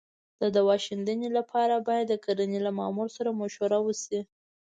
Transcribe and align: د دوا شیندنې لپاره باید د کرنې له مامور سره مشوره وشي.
د 0.41 0.43
دوا 0.57 0.75
شیندنې 0.85 1.29
لپاره 1.37 1.75
باید 1.87 2.05
د 2.09 2.13
کرنې 2.25 2.59
له 2.65 2.71
مامور 2.79 3.07
سره 3.17 3.29
مشوره 3.41 3.77
وشي. 3.81 4.19